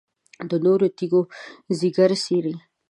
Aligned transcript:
د 0.49 0.51
تورو 0.63 0.87
تیږو 0.97 1.21
ځیګر 1.79 2.09
څیري، 2.23 2.53